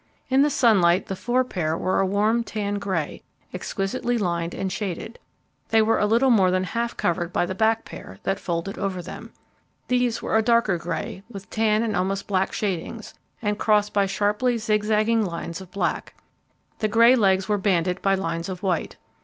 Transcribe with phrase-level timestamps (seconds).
[0.29, 3.21] In the sunlight the fore pair were a warm tan grey,
[3.53, 5.19] exquisitely lined and shaded.
[5.69, 9.03] They were a little more than half covered by the back pair, that folded over
[9.03, 9.31] them.
[9.89, 14.57] These were a darker grey, with tan and almost black shadings, and crossed by sharply
[14.57, 16.15] zig zagging lines of black.
[16.79, 18.97] The grey legs were banded by lines of white.